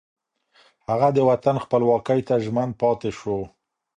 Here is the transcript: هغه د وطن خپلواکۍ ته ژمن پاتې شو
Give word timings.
هغه 0.87 1.07
د 1.15 1.19
وطن 1.29 1.55
خپلواکۍ 1.65 2.19
ته 2.27 2.35
ژمن 2.43 2.69
پاتې 2.81 3.09
شو 3.19 3.37